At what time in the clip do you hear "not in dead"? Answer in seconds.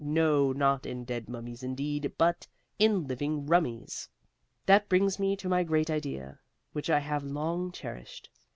0.51-1.29